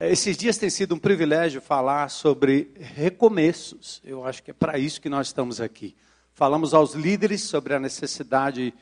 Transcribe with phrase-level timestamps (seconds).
[0.00, 4.00] Esses dias tem sido um privilégio falar sobre recomeços.
[4.04, 5.96] Eu acho que é para isso que nós estamos aqui.
[6.32, 8.72] Falamos aos líderes sobre a necessidade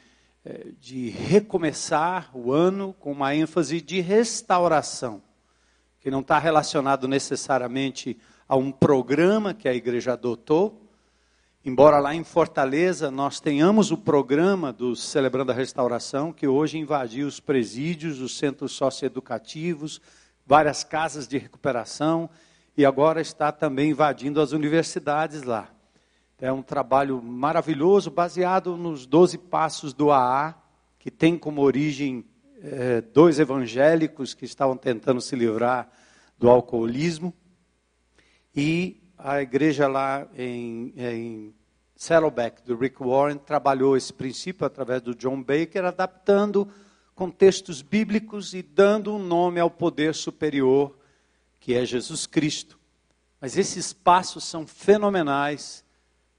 [0.45, 5.23] eh, de recomeçar o ano com uma ênfase de restauração,
[6.03, 10.87] que não está relacionado necessariamente a um programa que a igreja adotou.
[11.65, 17.27] Embora lá em Fortaleza nós tenhamos o programa do Celebrando a Restauração, que hoje invadiu
[17.27, 19.99] os presídios, os centros socioeducativos,
[20.47, 22.31] várias casas de recuperação
[22.77, 25.69] e agora está também invadindo as universidades lá.
[26.39, 30.55] É um trabalho maravilhoso, baseado nos 12 passos do AA,
[30.99, 32.25] que tem como origem
[32.63, 35.89] é, dois evangélicos que estavam tentando se livrar
[36.39, 37.35] do alcoolismo.
[38.55, 41.55] E a igreja lá em, em
[41.97, 46.69] Saddleback, do Rick Warren, trabalhou esse princípio através do John Baker, adaptando
[47.17, 50.95] contextos bíblicos e dando um nome ao poder superior,
[51.59, 52.79] que é Jesus Cristo.
[53.41, 55.83] Mas esses passos são fenomenais,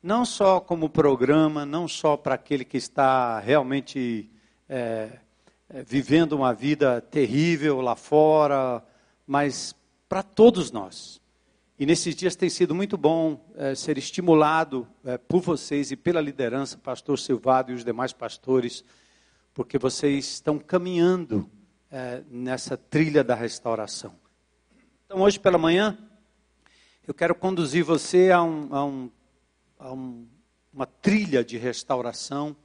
[0.03, 4.29] não só como programa, não só para aquele que está realmente
[4.69, 5.09] é,
[5.67, 8.83] é, vivendo uma vida terrível lá fora,
[9.25, 9.75] mas
[10.07, 11.19] para todos nós.
[11.79, 16.21] E nesses dias tem sido muito bom é, ser estimulado é, por vocês e pela
[16.21, 18.83] liderança, pastor Silvado e os demais pastores,
[19.57, 21.49] porque vocês estão caminhando
[21.89, 24.13] é, nessa trilha da restauração.
[25.03, 25.97] Então, hoje pela manhã,
[27.07, 29.11] eu quero conduzir você a, um, a, um,
[29.79, 30.27] a um,
[30.71, 32.55] uma trilha de restauração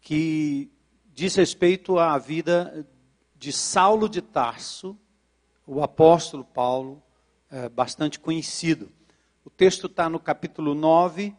[0.00, 0.70] que
[1.12, 2.88] diz respeito à vida
[3.36, 4.98] de Saulo de Tarso,
[5.66, 7.02] o apóstolo Paulo,
[7.50, 8.90] é, bastante conhecido.
[9.44, 11.36] O texto está no capítulo 9,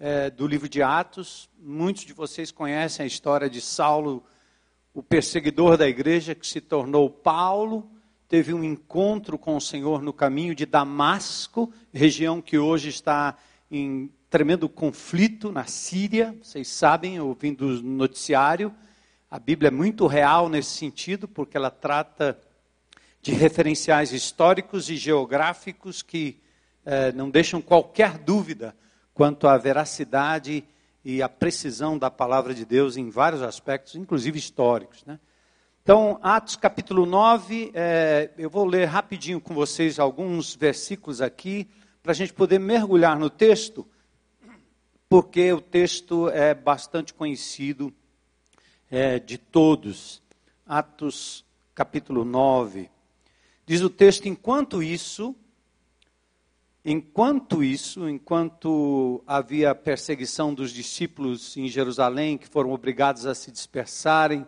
[0.00, 1.50] é, do livro de Atos.
[1.58, 4.24] Muitos de vocês conhecem a história de Saulo,
[4.94, 7.88] o perseguidor da igreja, que se tornou Paulo.
[8.26, 13.36] Teve um encontro com o Senhor no caminho de Damasco, região que hoje está
[13.70, 16.34] em tremendo conflito na Síria.
[16.42, 18.74] Vocês sabem, ouvindo o noticiário.
[19.30, 22.40] A Bíblia é muito real nesse sentido, porque ela trata
[23.20, 26.40] de referenciais históricos e geográficos que
[26.86, 28.74] eh, não deixam qualquer dúvida
[29.14, 30.64] quanto à veracidade
[31.04, 35.04] e à precisão da palavra de Deus em vários aspectos, inclusive históricos.
[35.04, 35.18] Né?
[35.82, 41.68] Então, Atos capítulo 9, é, eu vou ler rapidinho com vocês alguns versículos aqui,
[42.02, 43.86] para a gente poder mergulhar no texto,
[45.08, 47.92] porque o texto é bastante conhecido
[48.90, 50.22] é, de todos.
[50.66, 51.44] Atos
[51.74, 52.90] capítulo 9.
[53.66, 55.34] Diz o texto: enquanto isso,
[56.82, 64.46] Enquanto isso, enquanto havia perseguição dos discípulos em Jerusalém, que foram obrigados a se dispersarem,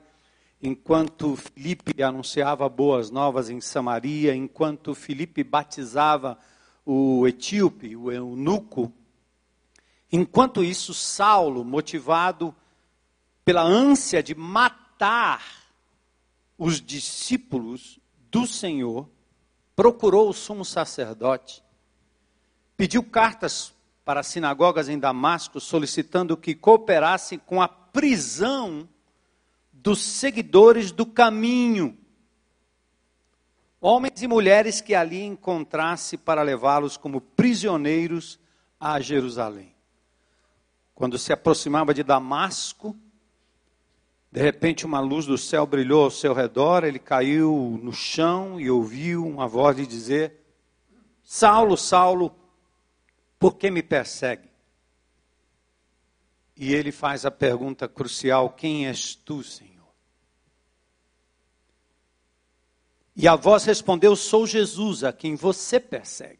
[0.62, 6.38] enquanto Filipe anunciava boas novas em Samaria, enquanto Filipe batizava
[6.86, 8.90] o etíope, o eunuco,
[10.10, 12.54] enquanto isso, Saulo, motivado
[13.44, 15.42] pela ânsia de matar
[16.56, 18.00] os discípulos
[18.30, 19.06] do Senhor,
[19.76, 21.62] procurou o sumo sacerdote
[22.82, 23.72] pediu cartas
[24.04, 28.88] para sinagogas em Damasco solicitando que cooperassem com a prisão
[29.72, 31.96] dos seguidores do caminho.
[33.80, 38.36] Homens e mulheres que ali encontrasse para levá-los como prisioneiros
[38.80, 39.72] a Jerusalém.
[40.92, 42.96] Quando se aproximava de Damasco,
[44.28, 48.68] de repente uma luz do céu brilhou ao seu redor, ele caiu no chão e
[48.68, 50.44] ouviu uma voz lhe dizer:
[51.22, 52.41] Saulo, Saulo,
[53.42, 54.48] por que me persegue?
[56.56, 59.72] E ele faz a pergunta crucial: Quem és tu, Senhor?
[63.16, 66.38] E a voz respondeu: Sou Jesus, a quem você persegue.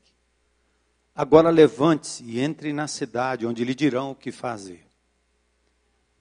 [1.12, 4.86] Agora levante-se e entre na cidade, onde lhe dirão o que fazer.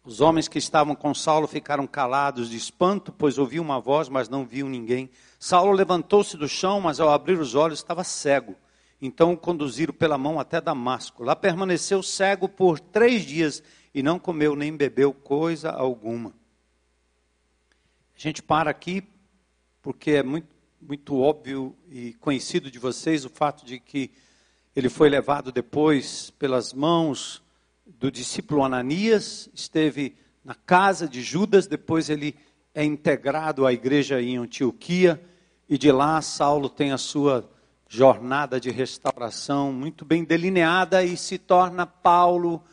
[0.03, 4.28] Os homens que estavam com Saulo ficaram calados de espanto, pois ouviam uma voz, mas
[4.28, 5.12] não viam ninguém.
[5.38, 8.56] Saulo levantou-se do chão, mas ao abrir os olhos estava cego.
[9.02, 11.24] Então o conduziram pela mão até Damasco.
[11.24, 13.64] Lá permaneceu cego por três dias
[13.94, 16.30] e não comeu nem bebeu coisa alguma.
[18.16, 19.03] A gente para aqui
[19.82, 20.48] porque é muito,
[20.80, 24.12] muito óbvio e conhecido de vocês o fato de que
[24.76, 27.42] ele foi levado depois pelas mãos
[27.86, 30.16] do discípulo Ananias, esteve
[30.46, 32.36] na casa de Judas, depois ele
[32.74, 35.22] é integrado à igreja em Antioquia,
[35.68, 37.50] e de lá Saulo tem a sua
[37.93, 42.64] jornada de restauração muito bem delineada e se torna Paulo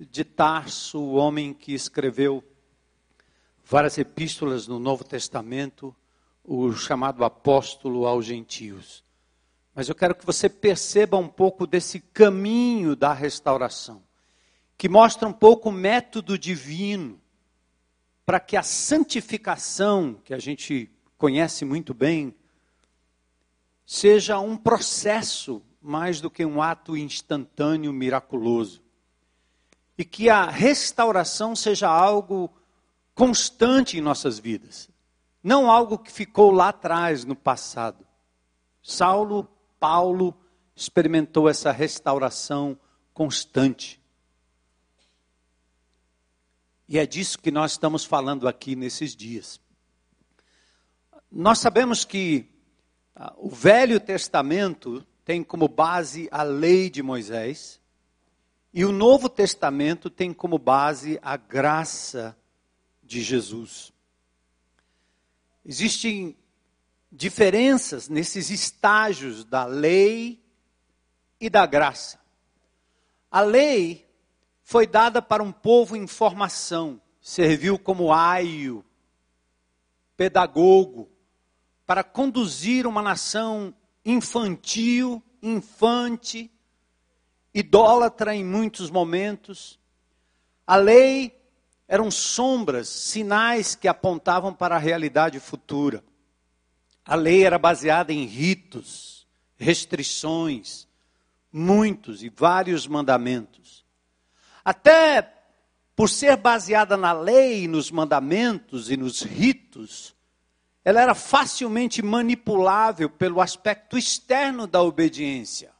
[0.00, 2.42] de Tarso, o homem que escreveu
[3.64, 5.94] várias epístolas no Novo Testamento,
[6.42, 9.04] o chamado apóstolo aos gentios.
[9.76, 14.02] Mas eu quero que você perceba um pouco desse caminho da restauração,
[14.76, 17.20] que mostra um pouco o método divino
[18.26, 22.34] para que a santificação, que a gente conhece muito bem,
[23.86, 28.82] seja um processo mais do que um ato instantâneo miraculoso.
[29.96, 32.50] E que a restauração seja algo
[33.14, 34.88] constante em nossas vidas,
[35.42, 38.04] não algo que ficou lá atrás no passado.
[38.82, 39.48] Saulo,
[39.78, 40.34] Paulo
[40.74, 42.76] experimentou essa restauração
[43.12, 44.02] constante.
[46.88, 49.60] E é disso que nós estamos falando aqui nesses dias.
[51.30, 52.53] Nós sabemos que
[53.36, 57.80] o Velho Testamento tem como base a lei de Moisés,
[58.72, 62.36] e o Novo Testamento tem como base a graça
[63.02, 63.92] de Jesus.
[65.64, 66.36] Existem
[67.10, 70.42] diferenças nesses estágios da lei
[71.40, 72.18] e da graça.
[73.30, 74.04] A lei
[74.62, 78.84] foi dada para um povo em formação, serviu como aio,
[80.16, 81.08] pedagogo,
[81.86, 86.50] para conduzir uma nação infantil, infante,
[87.52, 89.78] idólatra em muitos momentos.
[90.66, 91.38] A lei
[91.86, 96.02] eram sombras, sinais que apontavam para a realidade futura.
[97.04, 99.26] A lei era baseada em ritos,
[99.56, 100.88] restrições,
[101.52, 103.84] muitos e vários mandamentos.
[104.64, 105.30] Até
[105.94, 110.13] por ser baseada na lei, nos mandamentos e nos ritos,
[110.84, 115.72] ela era facilmente manipulável pelo aspecto externo da obediência.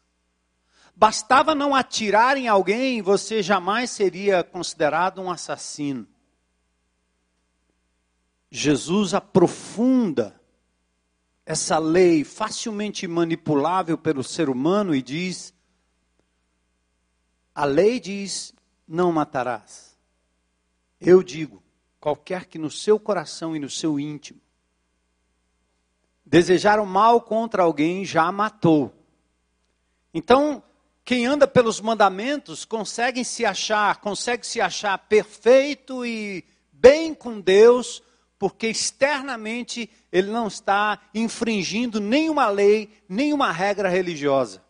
[0.96, 6.06] Bastava não atirar em alguém, você jamais seria considerado um assassino.
[8.50, 10.40] Jesus aprofunda
[11.44, 15.52] essa lei facilmente manipulável pelo ser humano e diz:
[17.54, 18.54] a lei diz,
[18.88, 19.98] não matarás.
[21.00, 21.62] Eu digo,
[22.00, 24.43] qualquer que no seu coração e no seu íntimo
[26.34, 28.92] desejar o mal contra alguém já matou.
[30.12, 30.64] Então,
[31.04, 38.02] quem anda pelos mandamentos consegue se achar, consegue se achar perfeito e bem com Deus,
[38.36, 44.60] porque externamente ele não está infringindo nenhuma lei, nenhuma regra religiosa.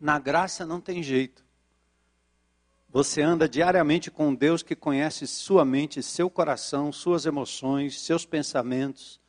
[0.00, 1.44] Na graça não tem jeito.
[2.88, 9.20] Você anda diariamente com Deus que conhece sua mente, seu coração, suas emoções, seus pensamentos,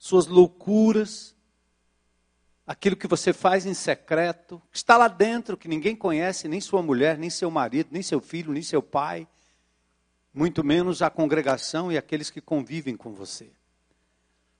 [0.00, 1.36] suas loucuras
[2.66, 6.80] aquilo que você faz em secreto, que está lá dentro, que ninguém conhece, nem sua
[6.82, 9.28] mulher, nem seu marido, nem seu filho, nem seu pai,
[10.32, 13.50] muito menos a congregação e aqueles que convivem com você.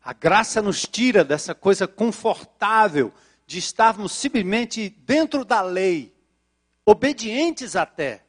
[0.05, 3.11] A graça nos tira dessa coisa confortável
[3.47, 6.15] de estarmos simplesmente dentro da lei,
[6.85, 8.27] obedientes até,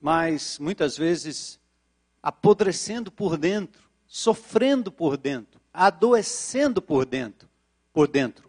[0.00, 1.60] mas muitas vezes
[2.20, 7.48] apodrecendo por dentro, sofrendo por dentro, adoecendo por dentro
[7.98, 8.48] por dentro.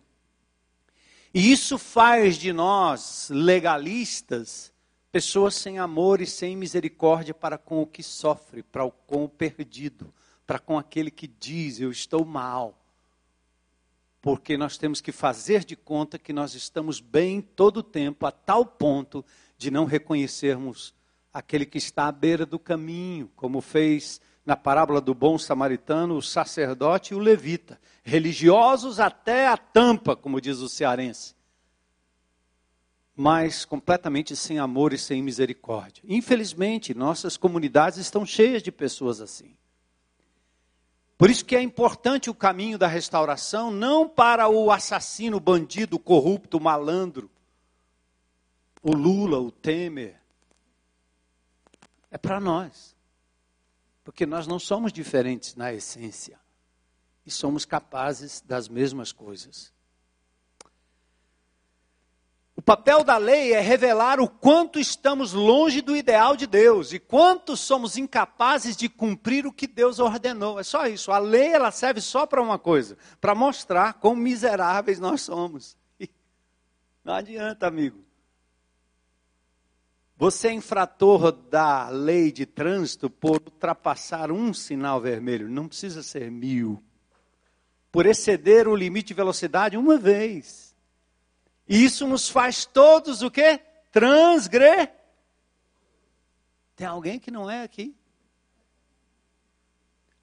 [1.34, 4.72] E isso faz de nós, legalistas,
[5.12, 10.14] pessoas sem amor e sem misericórdia para com o que sofre, para com o perdido,
[10.46, 12.78] para com aquele que diz: Eu estou mal.
[14.22, 18.32] Porque nós temos que fazer de conta que nós estamos bem todo o tempo, a
[18.32, 19.26] tal ponto
[19.58, 20.94] de não reconhecermos
[21.34, 26.24] aquele que está à beira do caminho, como fez na parábola do bom samaritano, o
[26.24, 31.36] sacerdote e o levita, religiosos até a tampa, como diz o cearense,
[33.16, 36.04] mas completamente sem amor e sem misericórdia.
[36.10, 39.56] Infelizmente, nossas comunidades estão cheias de pessoas assim.
[41.16, 46.60] Por isso que é importante o caminho da restauração, não para o assassino, bandido, corrupto,
[46.60, 47.30] malandro,
[48.82, 50.20] o Lula, o Temer.
[52.10, 52.98] É para nós.
[54.10, 56.40] Porque nós não somos diferentes na essência.
[57.24, 59.72] E somos capazes das mesmas coisas.
[62.56, 66.98] O papel da lei é revelar o quanto estamos longe do ideal de Deus e
[66.98, 70.60] quanto somos incapazes de cumprir o que Deus ordenou.
[70.60, 71.12] É só isso.
[71.12, 75.78] A lei ela serve só para uma coisa, para mostrar quão miseráveis nós somos.
[77.06, 78.09] Não adianta, amigo.
[80.20, 86.30] Você é infrator da lei de trânsito por ultrapassar um sinal vermelho, não precisa ser
[86.30, 86.84] mil.
[87.90, 90.76] Por exceder o limite de velocidade uma vez.
[91.66, 93.62] E isso nos faz todos o quê?
[93.94, 94.90] Transgre.
[96.76, 97.96] Tem alguém que não é aqui?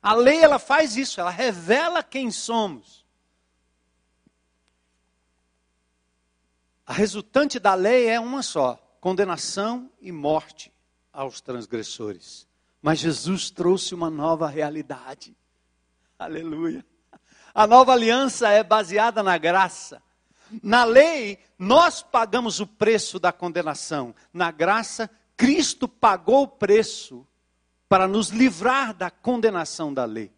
[0.02, 3.02] A lei ela faz isso, ela revela quem somos.
[6.84, 10.72] A resultante da lei é uma só: condenação e morte
[11.12, 12.44] aos transgressores.
[12.82, 15.32] Mas Jesus trouxe uma nova realidade.
[16.18, 16.84] Aleluia.
[17.54, 20.02] A nova aliança é baseada na graça.
[20.60, 24.12] Na lei, nós pagamos o preço da condenação.
[24.32, 27.24] Na graça, Cristo pagou o preço
[27.88, 30.32] para nos livrar da condenação da lei.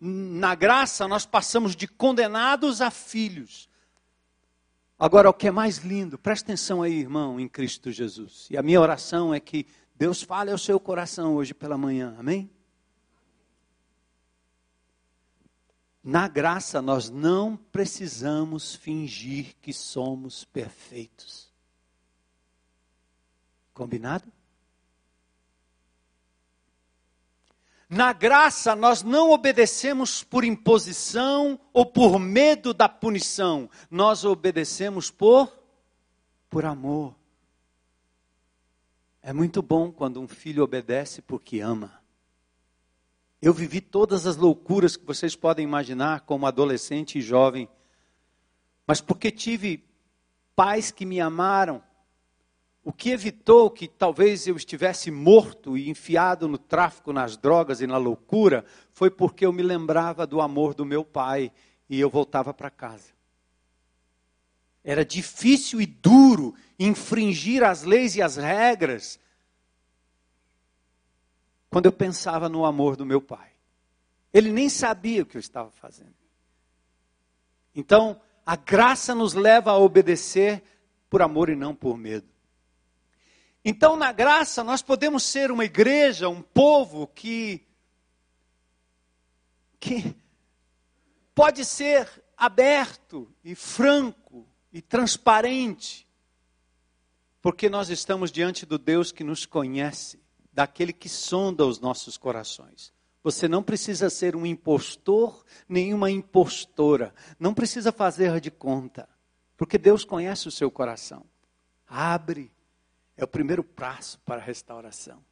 [0.00, 3.67] Na graça, nós passamos de condenados a filhos.
[4.98, 8.48] Agora, o que é mais lindo, presta atenção aí, irmão, em Cristo Jesus.
[8.50, 9.64] E a minha oração é que
[9.94, 12.50] Deus fale ao seu coração hoje pela manhã, amém?
[16.02, 21.52] Na graça, nós não precisamos fingir que somos perfeitos.
[23.72, 24.32] Combinado?
[27.88, 33.70] Na graça, nós não obedecemos por imposição ou por medo da punição.
[33.90, 35.50] Nós obedecemos por,
[36.50, 37.14] por amor.
[39.22, 41.98] É muito bom quando um filho obedece porque ama.
[43.40, 47.68] Eu vivi todas as loucuras que vocês podem imaginar como adolescente e jovem,
[48.86, 49.84] mas porque tive
[50.54, 51.82] pais que me amaram,
[52.88, 57.86] o que evitou que talvez eu estivesse morto e enfiado no tráfico, nas drogas e
[57.86, 58.64] na loucura,
[58.94, 61.52] foi porque eu me lembrava do amor do meu pai
[61.86, 63.12] e eu voltava para casa.
[64.82, 69.20] Era difícil e duro infringir as leis e as regras
[71.68, 73.50] quando eu pensava no amor do meu pai.
[74.32, 76.16] Ele nem sabia o que eu estava fazendo.
[77.74, 80.62] Então, a graça nos leva a obedecer
[81.10, 82.37] por amor e não por medo.
[83.64, 87.66] Então, na graça, nós podemos ser uma igreja, um povo que,
[89.78, 90.14] que
[91.34, 96.06] pode ser aberto e franco e transparente,
[97.42, 100.20] porque nós estamos diante do Deus que nos conhece
[100.52, 102.92] daquele que sonda os nossos corações.
[103.22, 107.14] Você não precisa ser um impostor nem uma impostora.
[107.38, 109.08] Não precisa fazer de conta.
[109.56, 111.24] Porque Deus conhece o seu coração.
[111.86, 112.50] Abre.
[113.18, 115.22] É o primeiro passo para a restauração.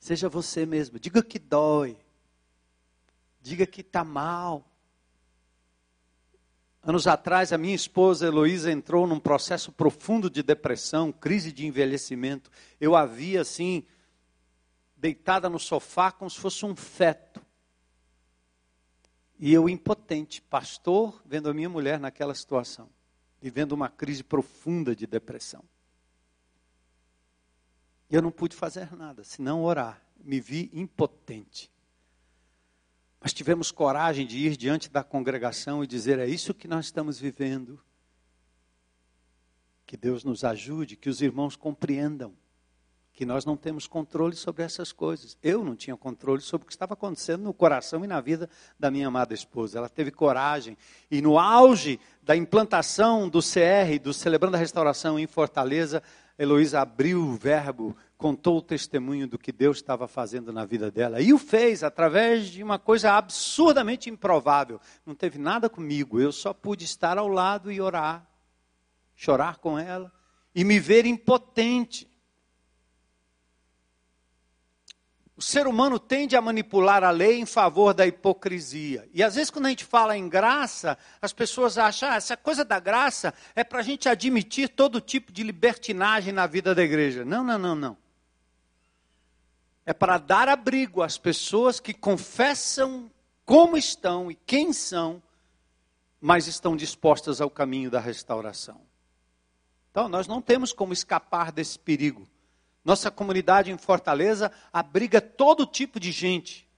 [0.00, 0.98] Seja você mesmo.
[0.98, 1.96] Diga que dói.
[3.40, 4.68] Diga que está mal.
[6.82, 12.50] Anos atrás, a minha esposa Heloísa entrou num processo profundo de depressão, crise de envelhecimento.
[12.80, 13.86] Eu havia, assim,
[14.96, 17.40] deitada no sofá como se fosse um feto.
[19.38, 22.90] E eu impotente, pastor, vendo a minha mulher naquela situação,
[23.40, 25.64] vivendo uma crise profunda de depressão.
[28.14, 30.00] Eu não pude fazer nada, senão orar.
[30.22, 31.68] Me vi impotente.
[33.20, 37.18] Mas tivemos coragem de ir diante da congregação e dizer: é isso que nós estamos
[37.18, 37.82] vivendo.
[39.84, 42.36] Que Deus nos ajude, que os irmãos compreendam
[43.14, 45.38] que nós não temos controle sobre essas coisas.
[45.40, 48.90] Eu não tinha controle sobre o que estava acontecendo no coração e na vida da
[48.90, 49.78] minha amada esposa.
[49.78, 50.76] Ela teve coragem
[51.08, 56.02] e no auge da implantação do CR, do Celebrando a Restauração em Fortaleza,
[56.38, 61.20] Heloísa abriu o verbo, contou o testemunho do que Deus estava fazendo na vida dela.
[61.20, 64.80] E o fez através de uma coisa absurdamente improvável.
[65.06, 68.26] Não teve nada comigo, eu só pude estar ao lado e orar,
[69.14, 70.12] chorar com ela
[70.54, 72.08] e me ver impotente.
[75.36, 79.08] O ser humano tende a manipular a lei em favor da hipocrisia.
[79.12, 82.64] E às vezes, quando a gente fala em graça, as pessoas acham ah, essa coisa
[82.64, 87.24] da graça é para a gente admitir todo tipo de libertinagem na vida da igreja.
[87.24, 87.96] Não, não, não, não.
[89.84, 93.10] É para dar abrigo às pessoas que confessam
[93.44, 95.20] como estão e quem são,
[96.20, 98.80] mas estão dispostas ao caminho da restauração.
[99.90, 102.26] Então, nós não temos como escapar desse perigo.
[102.84, 106.68] Nossa comunidade em Fortaleza abriga todo tipo de gente.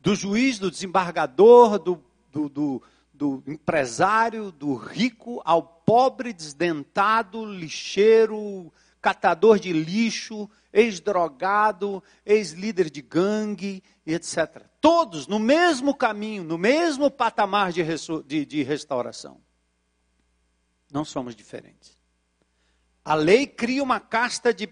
[0.00, 2.82] Do juiz, do desembargador, do, do, do,
[3.14, 13.82] do empresário, do rico, ao pobre, desdentado, lixeiro, catador de lixo, ex-drogado, ex-líder de gangue,
[14.04, 14.64] etc.
[14.80, 17.82] Todos no mesmo caminho, no mesmo patamar de,
[18.26, 19.40] de, de restauração.
[20.92, 21.96] Não somos diferentes.
[23.04, 24.66] A lei cria uma casta de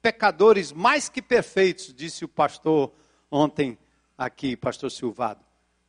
[0.00, 2.92] pecadores mais que perfeitos, disse o pastor
[3.30, 3.78] ontem
[4.16, 5.44] aqui, pastor Silvado.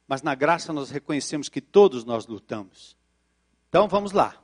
[0.08, 2.98] Mas na graça nós reconhecemos que todos nós lutamos.
[3.70, 4.38] Então vamos lá.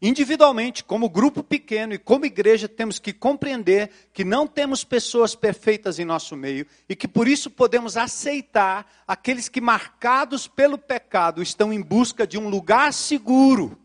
[0.00, 5.98] individualmente, como grupo pequeno e como igreja, temos que compreender que não temos pessoas perfeitas
[5.98, 11.72] em nosso meio e que por isso podemos aceitar aqueles que, marcados pelo pecado, estão
[11.72, 13.76] em busca de um lugar seguro,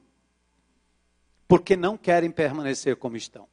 [1.47, 3.47] porque não querem permanecer como estão.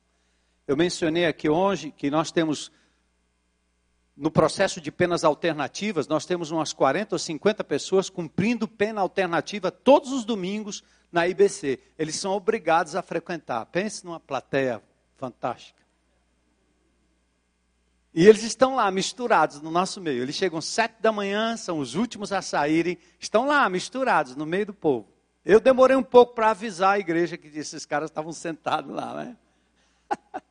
[0.71, 2.71] Eu mencionei aqui hoje que nós temos
[4.17, 9.73] no processo de penas alternativas, nós temos umas 40 ou 50 pessoas cumprindo pena alternativa
[9.73, 11.81] todos os domingos na IBC.
[11.99, 13.67] Eles são obrigados a frequentar.
[13.67, 14.81] Pense numa plateia
[15.17, 15.83] fantástica.
[18.15, 20.23] E eles estão lá misturados no nosso meio.
[20.23, 24.67] Eles chegam sete da manhã, são os últimos a saírem, estão lá misturados no meio
[24.67, 25.12] do povo.
[25.45, 29.37] Eu demorei um pouco para avisar a igreja que esses caras estavam sentados lá, né?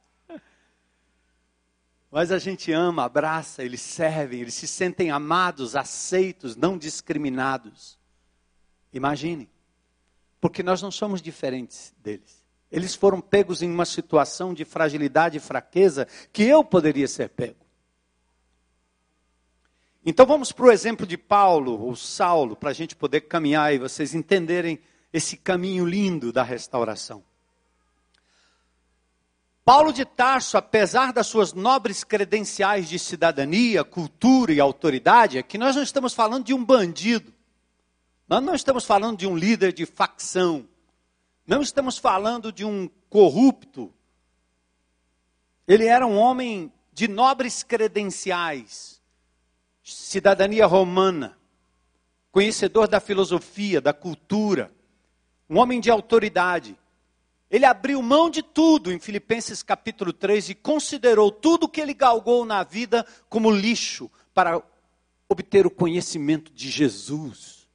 [2.11, 7.99] Mas a gente ama, abraça, eles servem, eles se sentem amados, aceitos, não discriminados.
[8.91, 9.47] Imagine,
[10.41, 12.43] porque nós não somos diferentes deles.
[12.71, 17.65] Eles foram pegos em uma situação de fragilidade e fraqueza que eu poderia ser pego.
[20.05, 23.77] Então vamos para o exemplo de Paulo ou Saulo, para a gente poder caminhar e
[23.77, 24.79] vocês entenderem
[25.11, 27.23] esse caminho lindo da restauração.
[29.63, 35.57] Paulo de Tarso, apesar das suas nobres credenciais de cidadania, cultura e autoridade, é que
[35.57, 37.33] nós não estamos falando de um bandido.
[38.27, 40.67] Nós não estamos falando de um líder de facção.
[41.45, 43.93] Não estamos falando de um corrupto.
[45.67, 49.01] Ele era um homem de nobres credenciais,
[49.83, 51.37] cidadania romana,
[52.31, 54.71] conhecedor da filosofia, da cultura,
[55.49, 56.77] um homem de autoridade.
[57.49, 62.45] Ele abriu mão de tudo em Filipenses capítulo 3 e considerou tudo que ele galgou
[62.45, 64.61] na vida como lixo para
[65.27, 67.67] obter o conhecimento de Jesus.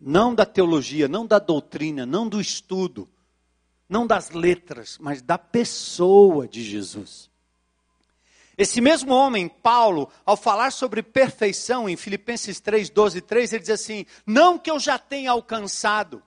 [0.00, 3.08] Não da teologia, não da doutrina, não do estudo,
[3.88, 7.30] não das letras, mas da pessoa de Jesus.
[8.58, 13.70] Esse mesmo homem, Paulo, ao falar sobre perfeição em Filipenses 3, 12 3, ele diz
[13.70, 16.22] assim: Não que eu já tenha alcançado,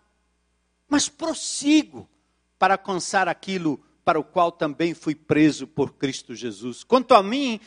[0.89, 2.09] mas prossigo
[2.57, 6.83] para alcançar aquilo para o qual também fui preso por Cristo Jesus.
[6.83, 7.59] Quanto a mim,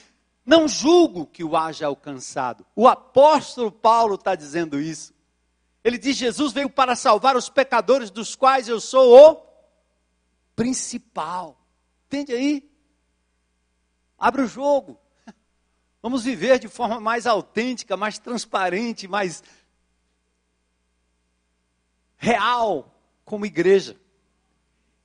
[0.45, 2.67] não julgo que o haja alcançado.
[2.75, 5.15] O apóstolo Paulo está dizendo isso.
[5.85, 9.43] Ele diz: Jesus veio para salvar os pecadores, dos quais eu sou o
[10.57, 11.65] principal.
[12.07, 12.71] Entende aí?
[14.19, 15.01] Abre o jogo.
[16.03, 19.45] Vamos viver de forma mais autêntica, mais transparente, mais
[22.17, 22.92] real
[23.25, 23.97] como igreja.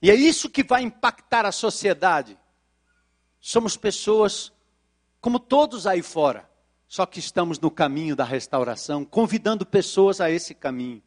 [0.00, 2.38] E é isso que vai impactar a sociedade.
[3.40, 4.52] Somos pessoas
[5.20, 6.48] como todos aí fora,
[6.86, 11.02] só que estamos no caminho da restauração, convidando pessoas a esse caminho.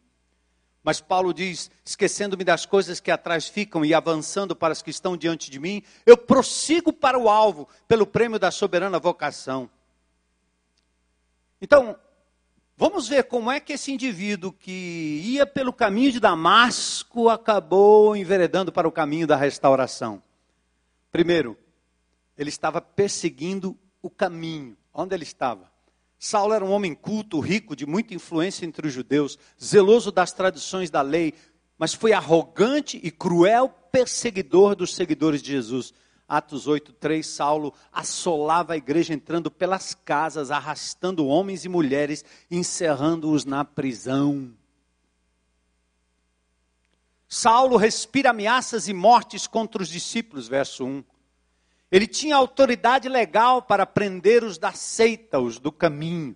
[0.83, 5.15] Mas Paulo diz: esquecendo-me das coisas que atrás ficam e avançando para as que estão
[5.15, 9.69] diante de mim, eu prossigo para o alvo, pelo prêmio da soberana vocação.
[11.61, 11.95] Então,
[12.81, 18.71] Vamos ver como é que esse indivíduo que ia pelo caminho de Damasco acabou enveredando
[18.71, 20.19] para o caminho da restauração.
[21.11, 21.55] Primeiro,
[22.35, 24.75] ele estava perseguindo o caminho.
[24.91, 25.71] Onde ele estava?
[26.17, 30.89] Saulo era um homem culto, rico, de muita influência entre os judeus, zeloso das tradições
[30.89, 31.35] da lei,
[31.77, 35.93] mas foi arrogante e cruel perseguidor dos seguidores de Jesus.
[36.31, 43.43] Atos 8, 3, Saulo assolava a igreja entrando pelas casas, arrastando homens e mulheres, encerrando-os
[43.43, 44.53] na prisão.
[47.27, 51.03] Saulo respira ameaças e mortes contra os discípulos, verso 1.
[51.91, 56.33] Ele tinha autoridade legal para prender os da seita, os do caminho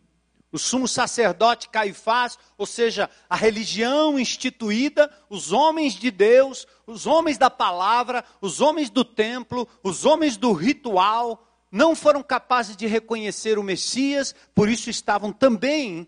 [0.55, 7.37] o sumo sacerdote Caifás, ou seja, a religião instituída, os homens de Deus, os homens
[7.37, 13.59] da palavra, os homens do templo, os homens do ritual, não foram capazes de reconhecer
[13.59, 16.07] o Messias, por isso estavam também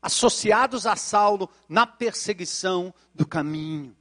[0.00, 3.94] associados a Saulo na perseguição do caminho.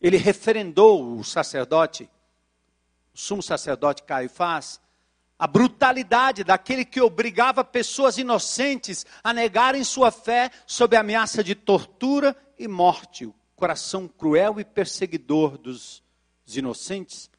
[0.00, 2.08] Ele referendou o sacerdote,
[3.12, 4.80] o sumo sacerdote Caifás,
[5.38, 11.54] a brutalidade daquele que obrigava pessoas inocentes a negarem sua fé sob a ameaça de
[11.54, 13.26] tortura e morte.
[13.26, 16.02] O coração cruel e perseguidor dos
[16.46, 17.30] inocentes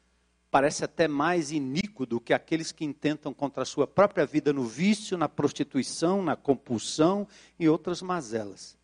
[0.50, 4.64] parece até mais iníquo do que aqueles que intentam contra a sua própria vida no
[4.64, 7.26] vício, na prostituição, na compulsão
[7.58, 8.76] e outras mazelas.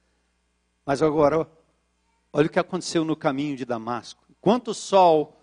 [0.84, 1.48] Mas agora,
[2.32, 4.22] olha o que aconteceu no caminho de Damasco.
[4.28, 5.40] Enquanto o sol,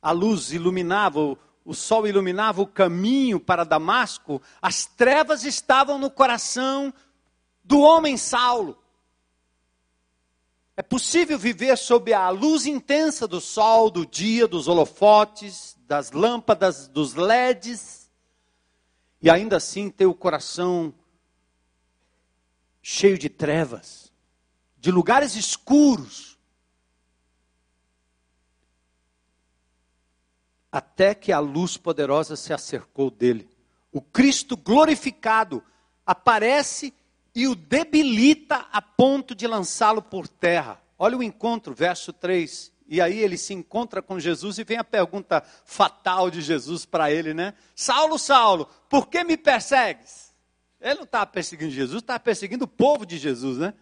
[0.00, 1.36] a luz iluminava o
[1.68, 6.94] o sol iluminava o caminho para Damasco, as trevas estavam no coração
[7.62, 8.82] do homem Saulo.
[10.74, 16.88] É possível viver sob a luz intensa do sol, do dia, dos holofotes, das lâmpadas,
[16.88, 18.10] dos LEDs,
[19.20, 20.94] e ainda assim ter o coração
[22.80, 24.10] cheio de trevas,
[24.78, 26.27] de lugares escuros,
[30.78, 33.48] até que a luz poderosa se acercou dele.
[33.92, 35.60] O Cristo glorificado
[36.06, 36.94] aparece
[37.34, 40.80] e o debilita a ponto de lançá-lo por terra.
[40.96, 42.72] Olha o encontro, verso 3.
[42.86, 47.10] E aí ele se encontra com Jesus e vem a pergunta fatal de Jesus para
[47.10, 47.54] ele, né?
[47.74, 50.32] Saulo, Saulo, por que me persegues?
[50.80, 53.74] Ele não estava perseguindo Jesus, estava perseguindo o povo de Jesus, né?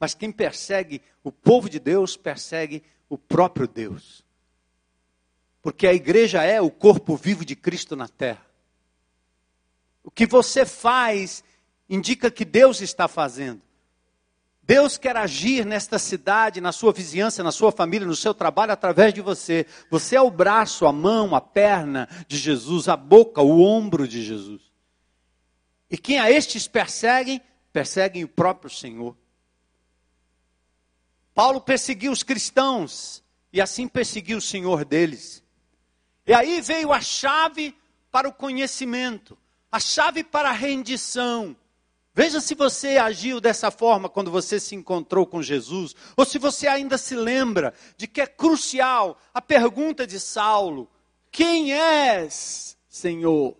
[0.00, 4.26] Mas quem persegue o povo de Deus, persegue o próprio Deus.
[5.62, 8.46] Porque a igreja é o corpo vivo de Cristo na terra.
[10.02, 11.44] O que você faz
[11.88, 13.60] indica que Deus está fazendo.
[14.62, 19.14] Deus quer agir nesta cidade, na sua vizinhança, na sua família, no seu trabalho, através
[19.14, 19.64] de você.
[19.90, 24.22] Você é o braço, a mão, a perna de Jesus, a boca, o ombro de
[24.22, 24.60] Jesus.
[25.90, 27.40] E quem a estes perseguem,
[27.72, 29.16] perseguem o próprio Senhor.
[31.34, 35.42] Paulo perseguiu os cristãos e assim perseguiu o Senhor deles.
[36.28, 37.76] E aí veio a chave
[38.08, 39.36] para o conhecimento,
[39.72, 41.56] a chave para a rendição
[42.18, 46.66] Veja se você agiu dessa forma quando você se encontrou com Jesus, ou se você
[46.66, 50.90] ainda se lembra de que é crucial a pergunta de Saulo:
[51.30, 53.56] Quem és, Senhor?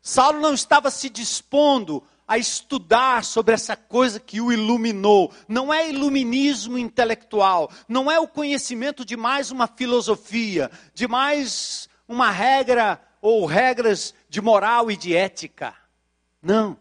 [0.00, 5.32] Saulo não estava se dispondo a estudar sobre essa coisa que o iluminou.
[5.46, 12.30] Não é iluminismo intelectual, não é o conhecimento de mais uma filosofia, de mais uma
[12.30, 15.74] regra ou regras de moral e de ética.
[16.42, 16.76] Não.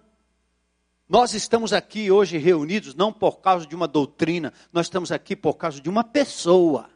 [1.07, 5.55] Nós estamos aqui hoje reunidos não por causa de uma doutrina, nós estamos aqui por
[5.55, 6.89] causa de uma pessoa.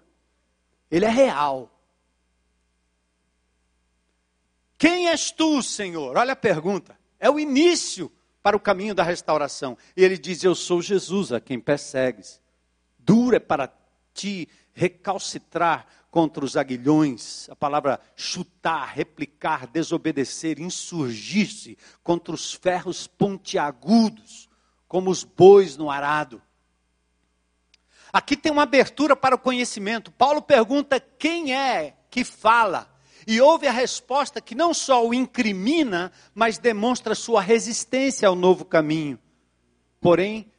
[0.89, 1.71] Ele é real.
[4.77, 6.17] Quem és tu, Senhor?
[6.17, 6.97] Olha a pergunta.
[7.19, 8.11] É o início
[8.47, 9.77] para o caminho da restauração.
[9.93, 12.39] E ele diz: Eu sou Jesus a quem persegues.
[12.97, 13.69] Duro é para
[14.13, 24.47] ti recalcitrar contra os aguilhões, a palavra chutar, replicar, desobedecer, insurgir-se contra os ferros pontiagudos,
[24.87, 26.41] como os bois no arado.
[28.13, 30.09] Aqui tem uma abertura para o conhecimento.
[30.09, 32.89] Paulo pergunta quem é que fala.
[33.27, 38.63] E houve a resposta que não só o incrimina, mas demonstra sua resistência ao novo
[38.63, 39.19] caminho.
[39.99, 40.49] Porém,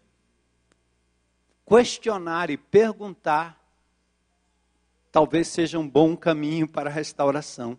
[1.66, 3.58] questionar e perguntar
[5.10, 7.78] talvez seja um bom caminho para a restauração.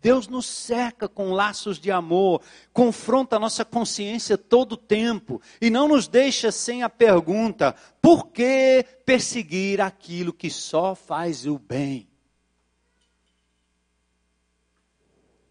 [0.00, 5.70] Deus nos cerca com laços de amor, confronta a nossa consciência todo o tempo e
[5.70, 12.08] não nos deixa sem a pergunta: por que perseguir aquilo que só faz o bem?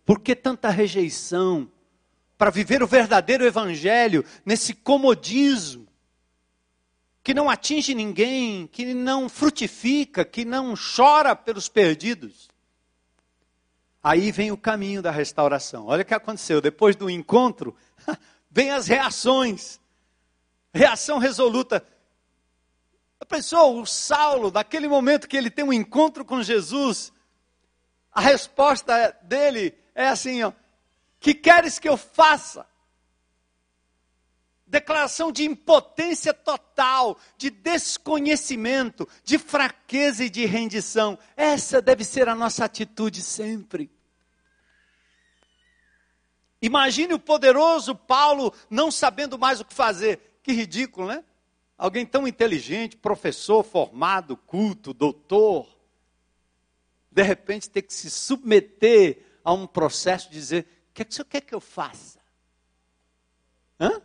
[0.05, 1.71] Por que tanta rejeição
[2.37, 5.87] para viver o verdadeiro evangelho nesse comodismo?
[7.23, 12.49] que não atinge ninguém, que não frutifica, que não chora pelos perdidos.
[14.03, 15.87] Aí vem o caminho da restauração.
[15.87, 16.59] Olha o que aconteceu.
[16.59, 17.73] Depois do encontro,
[18.51, 19.79] vem as reações.
[20.73, 21.81] Reação resoluta.
[23.21, 27.13] A pessoa, o Saulo, naquele momento que ele tem um encontro com Jesus,
[28.11, 30.51] a resposta dele é assim: ó,
[31.19, 32.65] que queres que eu faça?
[34.73, 41.17] declaração de impotência total, de desconhecimento, de fraqueza e de rendição.
[41.37, 43.91] Essa deve ser a nossa atitude sempre.
[46.59, 50.39] Imagine o poderoso Paulo não sabendo mais o que fazer.
[50.41, 51.23] Que ridículo, né?
[51.77, 55.67] Alguém tão inteligente, professor formado, culto, doutor,
[57.11, 61.11] de repente ter que se submeter a um processo de dizer: o que, é que
[61.11, 62.19] o senhor quer que eu faça?
[63.79, 64.01] Hã?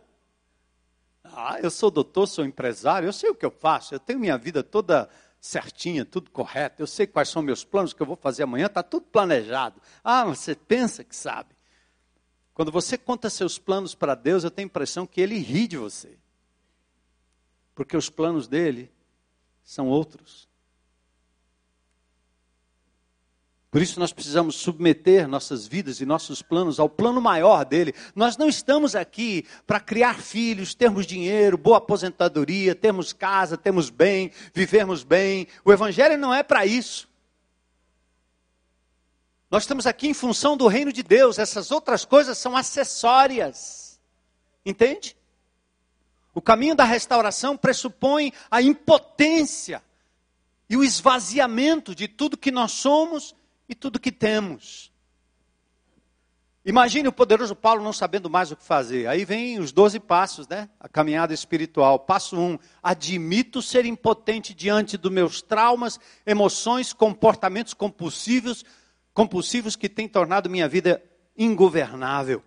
[1.23, 4.37] Ah, eu sou doutor, sou empresário, eu sei o que eu faço, eu tenho minha
[4.37, 8.15] vida toda certinha, tudo correto, eu sei quais são meus planos, o que eu vou
[8.15, 9.81] fazer amanhã, está tudo planejado.
[10.03, 11.55] Ah, você pensa que sabe.
[12.53, 15.77] Quando você conta seus planos para Deus, eu tenho a impressão que Ele ri de
[15.77, 16.19] você.
[17.73, 18.91] Porque os planos dele
[19.63, 20.48] são outros.
[23.71, 27.93] Por isso nós precisamos submeter nossas vidas e nossos planos ao plano maior dele.
[28.15, 34.31] Nós não estamos aqui para criar filhos, termos dinheiro, boa aposentadoria, termos casa, termos bem,
[34.55, 35.47] vivermos bem.
[35.63, 37.07] O evangelho não é para isso.
[39.51, 43.99] Nós estamos aqui em função do reino de Deus, essas outras coisas são acessórias.
[44.65, 45.15] Entende?
[46.33, 49.83] O caminho da restauração pressupõe a impotência
[50.67, 53.35] e o esvaziamento de tudo que nós somos
[53.69, 54.91] e tudo que temos.
[56.65, 59.07] Imagine o poderoso Paulo não sabendo mais o que fazer.
[59.07, 60.69] Aí vem os doze passos, né?
[60.79, 61.99] A caminhada espiritual.
[61.99, 68.65] Passo um: admito ser impotente diante dos meus traumas, emoções, comportamentos compulsivos,
[69.13, 71.01] compulsivos que têm tornado minha vida
[71.37, 72.43] ingovernável.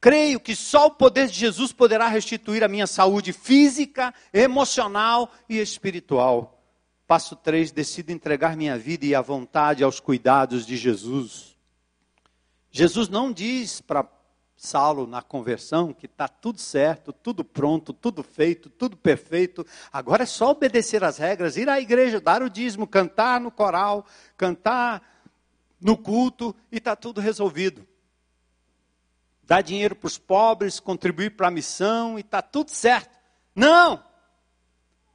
[0.00, 5.58] Creio que só o poder de Jesus poderá restituir a minha saúde física, emocional e
[5.58, 6.61] espiritual.
[7.12, 11.54] Passo 3, decido entregar minha vida e a vontade aos cuidados de Jesus.
[12.70, 14.08] Jesus não diz para
[14.56, 19.66] Saulo na conversão que está tudo certo, tudo pronto, tudo feito, tudo perfeito.
[19.92, 24.06] Agora é só obedecer às regras, ir à igreja, dar o dízimo, cantar no coral,
[24.34, 25.02] cantar
[25.78, 27.86] no culto e está tudo resolvido
[29.42, 33.18] dar dinheiro para os pobres, contribuir para a missão e está tudo certo.
[33.54, 34.11] Não!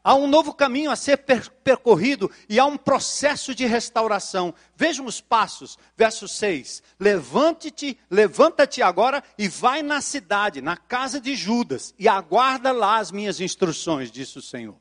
[0.08, 4.54] Há um novo caminho a ser percorrido e há um processo de restauração.
[4.74, 5.78] Vejam os passos.
[5.98, 6.82] Verso 6.
[6.98, 13.12] Levante-te, levanta-te agora e vai na cidade, na casa de Judas, e aguarda lá as
[13.12, 14.78] minhas instruções, disse o Senhor.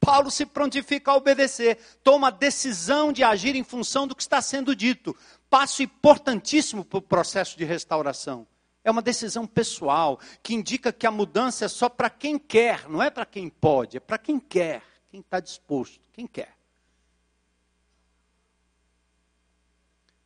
[0.00, 4.42] Paulo se prontifica a obedecer, toma a decisão de agir em função do que está
[4.42, 5.16] sendo dito
[5.48, 8.44] passo importantíssimo para o processo de restauração.
[8.86, 13.02] É uma decisão pessoal que indica que a mudança é só para quem quer, não
[13.02, 16.56] é para quem pode, é para quem quer, quem está disposto, quem quer.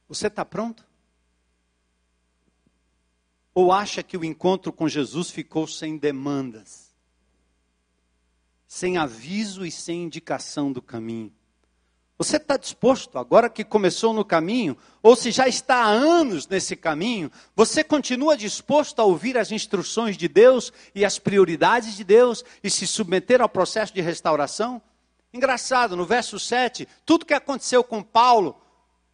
[0.06, 0.84] Você está pronto?
[3.54, 6.94] Ou acha que o encontro com Jesus ficou sem demandas,
[8.68, 11.34] sem aviso e sem indicação do caminho?
[12.20, 16.76] Você está disposto, agora que começou no caminho, ou se já está há anos nesse
[16.76, 22.44] caminho, você continua disposto a ouvir as instruções de Deus e as prioridades de Deus
[22.62, 24.82] e se submeter ao processo de restauração?
[25.32, 28.54] Engraçado, no verso 7, tudo que aconteceu com Paulo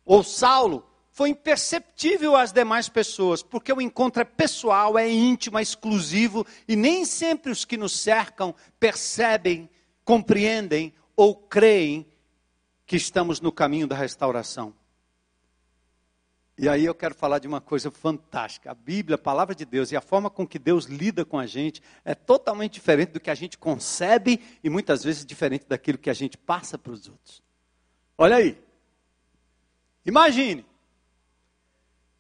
[0.05, 5.63] ou Saulo foi imperceptível às demais pessoas, porque o encontro é pessoal, é íntimo, é
[5.63, 9.71] exclusivo e nem sempre os que nos cercam percebem,
[10.05, 12.05] compreendem ou creem
[12.87, 14.73] que estamos no caminho da restauração.
[16.59, 18.71] E aí eu quero falar de uma coisa fantástica.
[18.71, 21.47] A Bíblia, a palavra de Deus e a forma com que Deus lida com a
[21.47, 26.09] gente é totalmente diferente do que a gente concebe e muitas vezes diferente daquilo que
[26.09, 27.43] a gente passa para os outros.
[28.17, 28.59] Olha aí.
[30.07, 30.65] Imagine.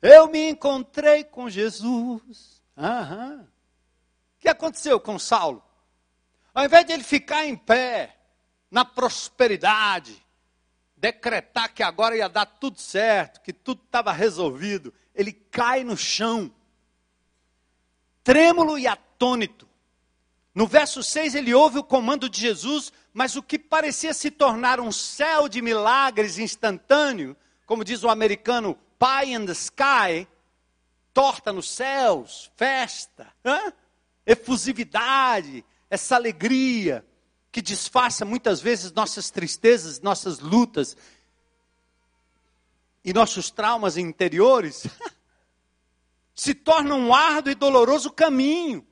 [0.02, 2.62] Eu me encontrei com Jesus.
[2.76, 3.48] Aham.
[4.36, 5.64] O que aconteceu com Saulo?
[6.52, 8.16] Ao invés de ele ficar em pé,
[8.70, 10.25] na prosperidade,
[10.96, 16.50] decretar que agora ia dar tudo certo, que tudo estava resolvido, ele cai no chão,
[18.24, 19.68] trêmulo e atônito.
[20.54, 24.80] No verso 6 ele ouve o comando de Jesus, mas o que parecia se tornar
[24.80, 30.26] um céu de milagres instantâneo, como diz o americano, pie in the sky,
[31.12, 33.72] torta nos céus, festa, hã?
[34.26, 37.04] efusividade, essa alegria,
[37.56, 40.94] que disfarça muitas vezes nossas tristezas, nossas lutas
[43.02, 44.86] e nossos traumas interiores,
[46.36, 48.86] se torna um árduo e doloroso caminho.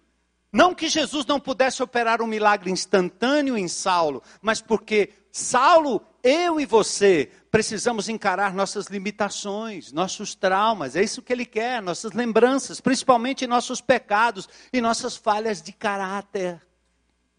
[0.51, 6.59] Não que Jesus não pudesse operar um milagre instantâneo em Saulo, mas porque Saulo, eu
[6.59, 12.81] e você, precisamos encarar nossas limitações, nossos traumas, é isso que ele quer, nossas lembranças,
[12.81, 16.67] principalmente nossos pecados e nossas falhas de caráter.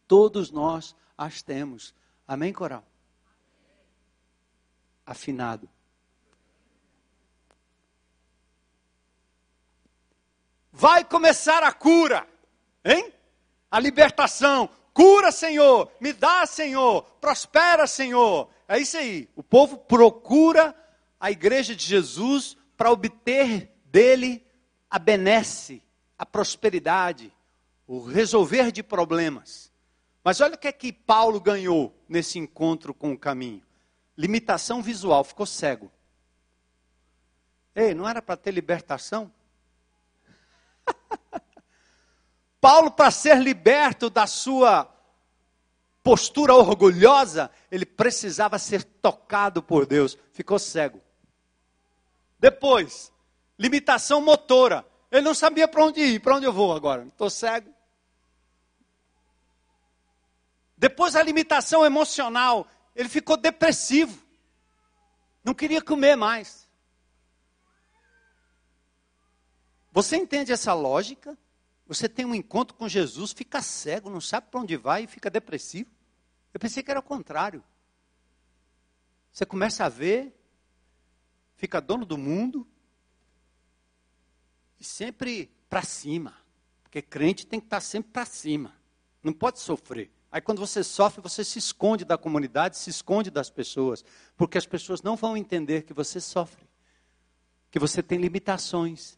[0.08, 1.94] Todos nós as temos.
[2.28, 2.84] Amém, coral?
[5.06, 5.70] Afinado.
[10.72, 12.28] Vai começar a cura,
[12.84, 13.14] hein?
[13.72, 14.70] A libertação.
[14.94, 15.92] Cura, Senhor.
[16.00, 17.04] Me dá, Senhor.
[17.22, 18.50] Prospera, Senhor.
[18.68, 19.30] É isso aí.
[19.36, 20.76] O povo procura
[21.20, 24.46] a igreja de Jesus para obter dele
[24.90, 25.82] a benesse,
[26.18, 27.34] a prosperidade,
[27.88, 29.72] o resolver de problemas.
[30.26, 33.62] Mas olha o que é que Paulo ganhou nesse encontro com o caminho:
[34.18, 35.92] limitação visual, ficou cego.
[37.76, 39.32] Ei, não era para ter libertação?
[42.60, 44.92] Paulo, para ser liberto da sua
[46.02, 51.00] postura orgulhosa, ele precisava ser tocado por Deus, ficou cego.
[52.40, 53.12] Depois,
[53.60, 54.84] limitação motora.
[55.12, 57.06] Ele não sabia para onde ir, para onde eu vou agora?
[57.06, 57.75] Estou cego.
[60.78, 64.24] Depois a limitação emocional, ele ficou depressivo.
[65.44, 66.68] Não queria comer mais.
[69.92, 71.38] Você entende essa lógica?
[71.88, 75.30] Você tem um encontro com Jesus, fica cego, não sabe para onde vai e fica
[75.30, 75.90] depressivo.
[76.54, 77.64] Eu pensei que era o contrário.
[79.32, 80.34] Você começa a ver,
[81.56, 82.68] fica dono do mundo
[84.80, 86.36] e sempre para cima.
[86.84, 88.74] Porque crente tem que estar tá sempre para cima.
[89.22, 90.12] Não pode sofrer.
[90.36, 94.04] Aí quando você sofre, você se esconde da comunidade, se esconde das pessoas,
[94.36, 96.68] porque as pessoas não vão entender que você sofre,
[97.72, 99.18] que você tem limitações,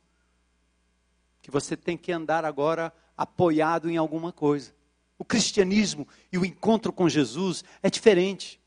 [1.42, 4.76] que você tem que andar agora apoiado em alguma coisa.
[5.18, 8.62] O cristianismo e o encontro com Jesus é diferente.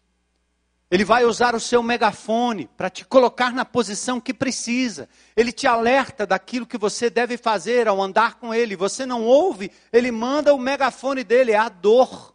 [0.90, 5.08] Ele vai usar o seu megafone para te colocar na posição que precisa.
[5.36, 8.74] Ele te alerta daquilo que você deve fazer ao andar com ele.
[8.74, 12.29] Você não ouve, ele manda o megafone dele, é a dor,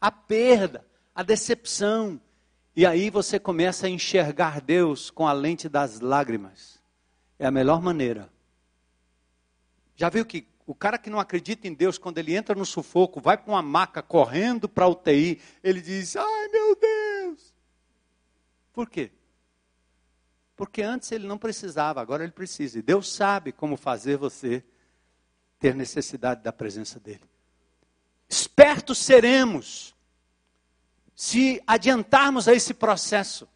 [0.00, 2.20] a perda, a decepção.
[2.74, 6.80] E aí você começa a enxergar Deus com a lente das lágrimas.
[7.38, 8.30] É a melhor maneira.
[9.96, 13.20] Já viu que o cara que não acredita em Deus, quando ele entra no sufoco,
[13.20, 17.54] vai para uma maca correndo para a UTI, ele diz: Ai meu Deus,
[18.72, 19.10] por quê?
[20.56, 22.78] Porque antes ele não precisava, agora ele precisa.
[22.78, 24.62] E Deus sabe como fazer você
[25.58, 27.29] ter necessidade da presença dele.
[28.30, 29.92] Espertos seremos
[31.16, 33.48] se adiantarmos a esse processo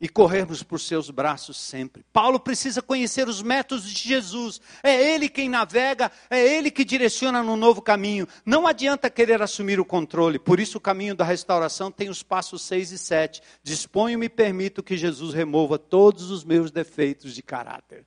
[0.00, 2.04] e corrermos por seus braços sempre.
[2.12, 4.60] Paulo precisa conhecer os métodos de Jesus.
[4.82, 8.26] É ele quem navega, é ele que direciona no novo caminho.
[8.44, 10.38] Não adianta querer assumir o controle.
[10.38, 13.40] Por isso o caminho da restauração tem os passos 6 e 7.
[13.62, 18.04] Disponho e permito que Jesus remova todos os meus defeitos de caráter.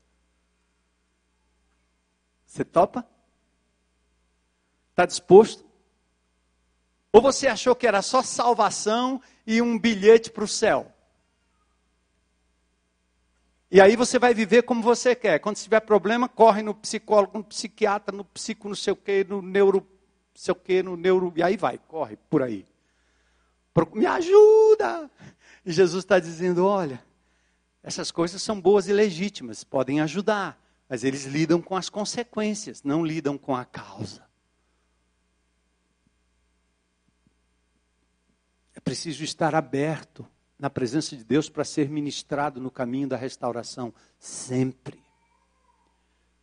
[2.45, 3.07] Você topa?
[4.91, 5.68] Está disposto?
[7.11, 10.93] Ou você achou que era só salvação e um bilhete para o céu?
[13.71, 15.39] E aí você vai viver como você quer.
[15.39, 19.41] Quando tiver problema, corre no psicólogo, no psiquiatra, no psico, não sei o quê, no
[19.41, 19.87] neuro, não
[20.33, 22.65] sei o quê, no neuro, e aí vai, corre por aí.
[23.93, 25.09] Me ajuda!
[25.65, 27.03] E Jesus está dizendo: olha,
[27.83, 33.05] essas coisas são boas e legítimas, podem ajudar, mas eles lidam com as consequências, não
[33.05, 34.28] lidam com a causa.
[38.89, 44.99] Preciso estar aberto na presença de Deus para ser ministrado no caminho da restauração, sempre.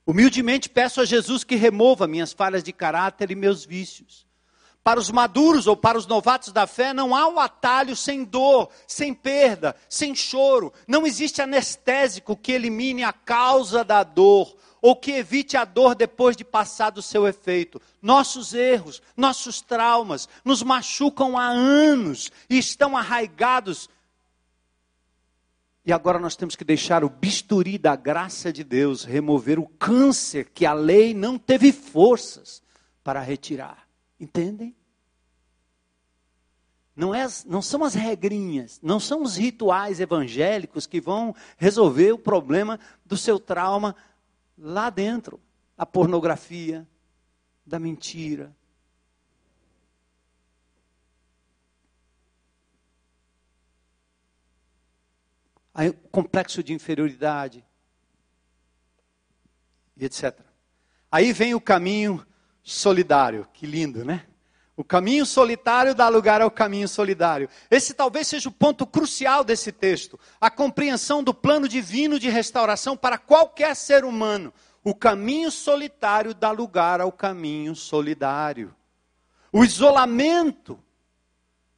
[0.07, 4.26] Humildemente peço a Jesus que remova minhas falhas de caráter e meus vícios.
[4.87, 8.71] Para os maduros ou para os novatos da fé, não há um atalho sem dor,
[8.87, 10.73] sem perda, sem choro.
[10.87, 16.37] Não existe anestésico que elimine a causa da dor ou que evite a dor depois
[16.37, 17.83] de passar o seu efeito.
[18.01, 23.91] Nossos erros, nossos traumas nos machucam há anos e estão arraigados
[25.85, 30.49] e agora nós temos que deixar o bisturi da graça de Deus remover o câncer
[30.55, 32.63] que a lei não teve forças
[33.03, 33.85] para retirar.
[34.19, 34.76] Entendem?
[36.97, 42.19] Não, é, não são as regrinhas, não são os rituais evangélicos que vão resolver o
[42.19, 43.95] problema do seu trauma
[44.57, 45.39] lá dentro.
[45.77, 46.89] A pornografia,
[47.67, 48.57] da mentira,
[55.77, 57.63] aí, complexo de inferioridade,
[59.95, 60.41] e etc.
[61.13, 62.27] Aí vem o caminho
[62.63, 64.27] solidário, que lindo, né?
[64.77, 67.49] O caminho solitário dá lugar ao caminho solidário.
[67.71, 70.21] Esse talvez seja o ponto crucial desse texto.
[70.39, 74.53] A compreensão do plano divino de restauração para qualquer ser humano.
[74.85, 78.75] O caminho solitário dá lugar ao caminho solidário.
[79.51, 80.79] O isolamento,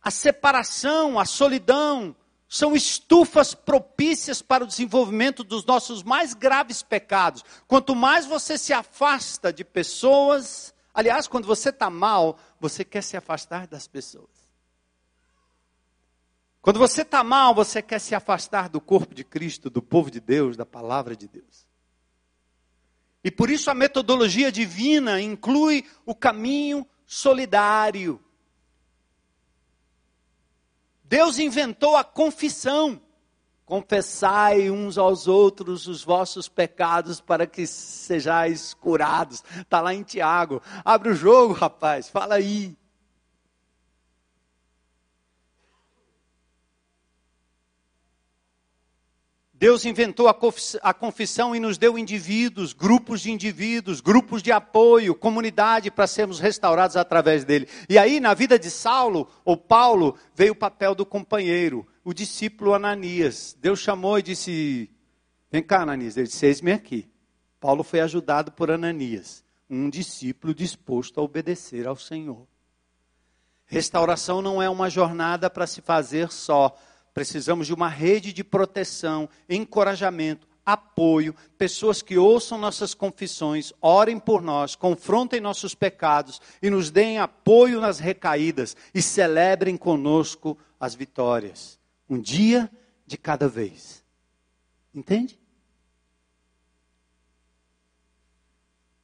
[0.03, 2.17] a separação, a solidão,
[2.49, 7.45] são estufas propícias para o desenvolvimento dos nossos mais graves pecados.
[7.69, 13.17] Quanto mais você se afasta de pessoas, aliás, quando você está mal, você quer se
[13.17, 14.49] afastar das pessoas.
[16.61, 20.19] Quando você está mal, você quer se afastar do corpo de Cristo, do povo de
[20.19, 21.69] Deus, da palavra de Deus.
[23.23, 28.21] E por isso a metodologia divina inclui o caminho solidário.
[31.05, 33.01] Deus inventou a confissão.
[33.69, 39.45] Confessai uns aos outros os vossos pecados para que sejais curados.
[39.61, 40.63] Está lá em Tiago.
[40.83, 42.09] Abre o jogo, rapaz.
[42.09, 42.75] Fala aí.
[49.53, 55.91] Deus inventou a confissão e nos deu indivíduos, grupos de indivíduos, grupos de apoio, comunidade
[55.91, 57.69] para sermos restaurados através dele.
[57.89, 62.73] E aí, na vida de Saulo ou Paulo, veio o papel do companheiro, o discípulo
[62.73, 63.55] Ananias.
[63.61, 64.91] Deus chamou e disse:
[65.53, 66.17] Vem cá, Ananias.
[66.17, 67.07] Ele disse: Eis-me aqui.
[67.61, 69.45] Paulo foi ajudado por Ananias.
[69.69, 72.47] um discípulo disposto a obedecer ao Senhor.
[73.67, 76.75] Restauração não é uma jornada para se fazer só.
[77.13, 84.41] Precisamos de uma rede de proteção, encorajamento, apoio, pessoas que ouçam nossas confissões, orem por
[84.41, 91.78] nós, confrontem nossos pecados e nos deem apoio nas recaídas e celebrem conosco as vitórias.
[92.09, 92.71] Um dia
[93.07, 94.05] de cada vez.
[94.95, 95.39] Entende?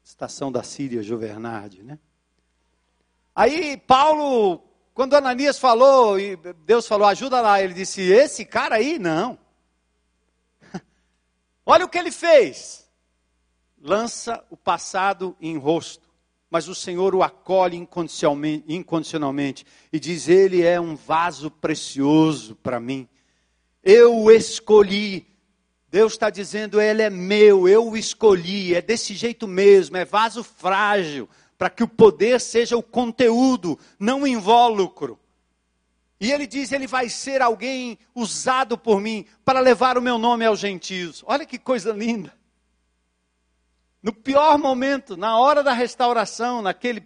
[0.02, 1.98] Estação da Síria, Juvernardi, né?
[3.34, 4.62] Aí Paulo,
[4.94, 9.38] quando Ananias falou, e Deus falou, ajuda lá, ele disse: Esse cara aí, não.
[11.66, 12.88] Olha o que ele fez.
[13.78, 16.03] Lança o passado em rosto,
[16.50, 23.08] mas o Senhor o acolhe incondicionalmente, e diz: Ele é um vaso precioso para mim.
[23.82, 25.26] Eu o escolhi.
[25.90, 28.74] Deus está dizendo: Ele é meu, eu o escolhi.
[28.74, 31.28] É desse jeito mesmo, é vaso frágil
[31.58, 35.18] para que o poder seja o conteúdo, não o invólucro.
[36.20, 40.44] E ele diz: ele vai ser alguém usado por mim para levar o meu nome
[40.44, 41.22] aos gentios.
[41.26, 42.32] Olha que coisa linda.
[44.04, 47.02] No pior momento, na hora da restauração, naquele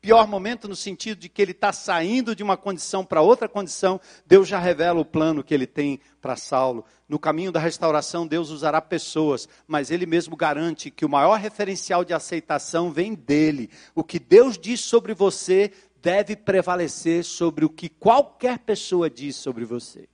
[0.00, 4.00] pior momento no sentido de que ele está saindo de uma condição para outra condição,
[4.26, 6.84] Deus já revela o plano que ele tem para Saulo.
[7.08, 12.04] No caminho da restauração, Deus usará pessoas, mas ele mesmo garante que o maior referencial
[12.04, 13.70] de aceitação vem dele.
[13.94, 15.70] O que Deus diz sobre você
[16.02, 20.08] deve prevalecer sobre o que qualquer pessoa diz sobre você.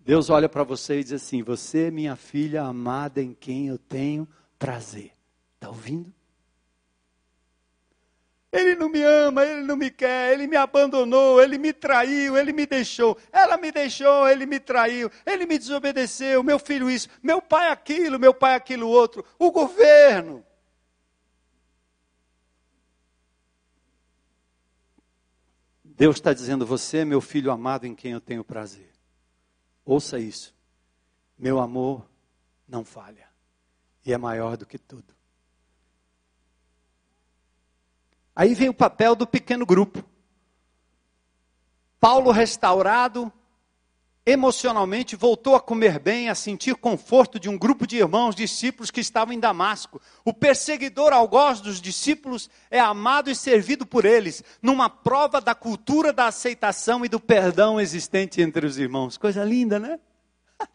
[0.00, 4.26] Deus olha para você e diz assim: Você minha filha amada em quem eu tenho
[4.58, 5.11] prazer.
[5.62, 6.12] Está ouvindo?
[8.50, 12.52] Ele não me ama, ele não me quer, ele me abandonou, ele me traiu, ele
[12.52, 13.16] me deixou.
[13.30, 18.18] Ela me deixou, ele me traiu, ele me desobedeceu, meu filho isso, meu pai aquilo,
[18.18, 20.44] meu pai aquilo outro, o governo.
[25.84, 28.90] Deus está dizendo: Você é meu filho amado em quem eu tenho prazer.
[29.84, 30.52] Ouça isso.
[31.38, 32.04] Meu amor
[32.66, 33.30] não falha
[34.04, 35.21] e é maior do que tudo.
[38.34, 40.02] Aí vem o papel do pequeno grupo.
[42.00, 43.32] Paulo, restaurado,
[44.24, 49.00] emocionalmente, voltou a comer bem, a sentir conforto de um grupo de irmãos, discípulos que
[49.00, 50.00] estavam em Damasco.
[50.24, 56.12] O perseguidor algoz dos discípulos é amado e servido por eles, numa prova da cultura
[56.12, 59.18] da aceitação e do perdão existente entre os irmãos.
[59.18, 60.00] Coisa linda, né?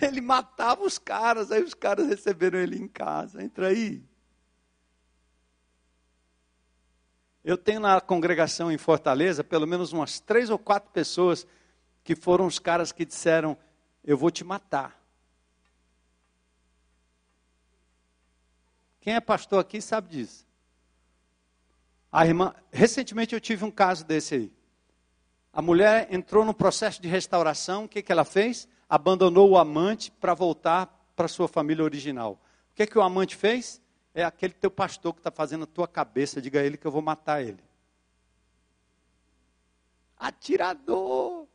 [0.00, 3.42] Ele matava os caras, aí os caras receberam ele em casa.
[3.42, 4.07] Entra aí.
[7.48, 11.46] Eu tenho na congregação em Fortaleza pelo menos umas três ou quatro pessoas
[12.04, 13.56] que foram os caras que disseram:
[14.04, 15.02] Eu vou te matar.
[19.00, 20.46] Quem é pastor aqui sabe disso.
[22.12, 24.52] A irmã, recentemente eu tive um caso desse aí.
[25.50, 28.68] A mulher entrou no processo de restauração, o que, que ela fez?
[28.86, 30.86] Abandonou o amante para voltar
[31.16, 32.32] para sua família original.
[32.72, 33.80] O que, que o amante fez?
[34.14, 36.90] É aquele teu pastor que está fazendo a tua cabeça, diga a ele que eu
[36.90, 37.62] vou matar ele.
[40.16, 41.46] Atirador.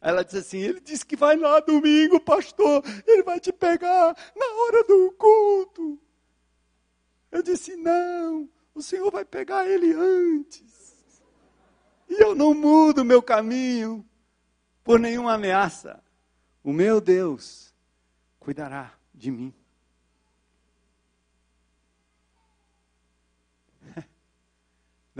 [0.00, 4.46] Ela disse assim: ele disse que vai lá domingo, pastor, ele vai te pegar na
[4.62, 5.98] hora do culto.
[7.30, 11.22] Eu disse: não, o Senhor vai pegar ele antes.
[12.08, 14.04] E eu não mudo meu caminho
[14.82, 16.02] por nenhuma ameaça.
[16.62, 17.72] O meu Deus
[18.38, 19.54] cuidará de mim.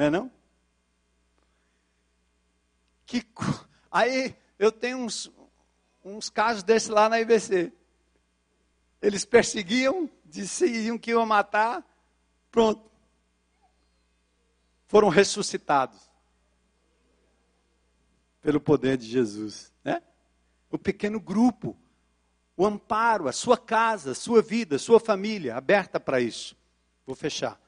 [0.00, 0.32] Não é não?
[3.04, 3.22] Que,
[3.90, 5.30] aí eu tenho uns,
[6.02, 7.70] uns casos desses lá na IBC.
[9.02, 11.84] Eles perseguiam, diziam que iam matar,
[12.50, 12.90] pronto.
[14.86, 16.00] Foram ressuscitados
[18.40, 20.02] pelo poder de Jesus, né?
[20.70, 21.76] O pequeno grupo,
[22.56, 26.56] o amparo, a sua casa, a sua vida, a sua família, aberta para isso.
[27.04, 27.60] Vou fechar.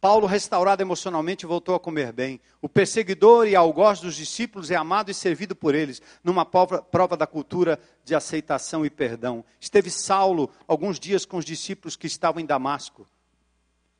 [0.00, 2.40] Paulo, restaurado emocionalmente, voltou a comer bem.
[2.62, 7.26] O perseguidor e algoz dos discípulos é amado e servido por eles, numa prova, da
[7.26, 9.44] cultura de aceitação e perdão.
[9.60, 13.06] Esteve Saulo alguns dias com os discípulos que estavam em Damasco.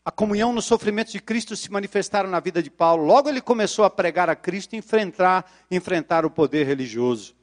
[0.03, 3.05] A comunhão no sofrimento de Cristo se manifestaram na vida de Paulo.
[3.05, 7.35] Logo ele começou a pregar a Cristo e enfrentar, enfrentar o poder religioso.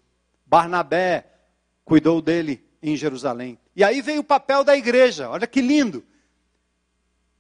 [0.44, 1.28] Barnabé
[1.86, 3.60] cuidou dele em Jerusalém.
[3.76, 5.30] E aí veio o papel da igreja.
[5.30, 6.04] Olha que lindo.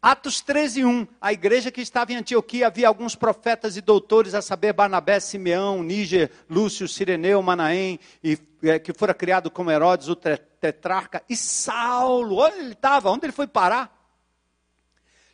[0.02, 1.08] Atos 13, 1.
[1.20, 5.82] A igreja que estava em Antioquia havia alguns profetas e doutores, a saber, Barnabé, Simeão,
[5.82, 12.38] Níger, Lúcio, Sireneu, Manaém, e, é, que fora criado como Herodes, o tetrarca, e Saulo.
[12.38, 13.10] Onde ele estava?
[13.10, 13.97] Onde ele foi parar?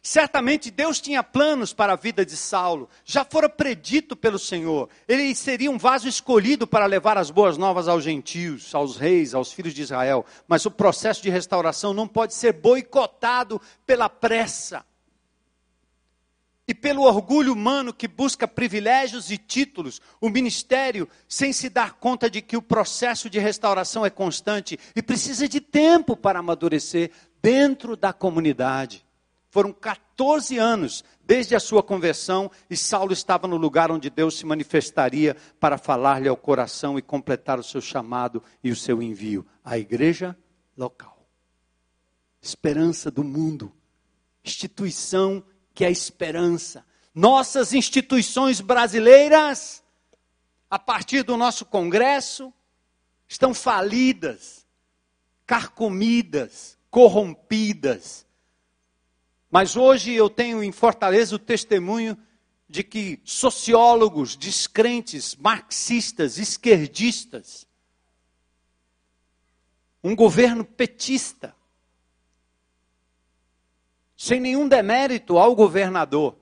[0.05, 4.89] Certamente Deus tinha planos para a vida de Saulo, já fora predito pelo Senhor.
[5.07, 9.53] Ele seria um vaso escolhido para levar as boas novas aos gentios, aos reis, aos
[9.53, 10.25] filhos de Israel.
[10.45, 14.85] Mas o processo de restauração não pode ser boicotado pela pressa
[16.67, 22.29] e pelo orgulho humano que busca privilégios e títulos, o ministério, sem se dar conta
[22.29, 27.09] de que o processo de restauração é constante e precisa de tempo para amadurecer
[27.41, 29.02] dentro da comunidade.
[29.53, 34.47] Foram 14 anos desde a sua conversão e Saulo estava no lugar onde Deus se
[34.47, 39.77] manifestaria para falar-lhe ao coração e completar o seu chamado e o seu envio a
[39.77, 40.35] igreja
[40.75, 41.29] local.
[42.41, 43.71] Esperança do mundo,
[44.43, 46.83] instituição que é esperança.
[47.13, 49.83] Nossas instituições brasileiras,
[50.67, 52.51] a partir do nosso Congresso,
[53.27, 54.65] estão falidas,
[55.45, 58.25] carcomidas, corrompidas
[59.53, 62.17] mas hoje eu tenho em Fortaleza o testemunho
[62.67, 67.67] de que sociólogos, descrentes, marxistas, esquerdistas,
[70.03, 71.55] um governo petista,
[74.17, 76.35] sem nenhum demérito ao governador,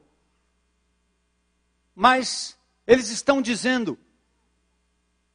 [1.94, 2.58] mas
[2.88, 4.00] eles estão dizendo: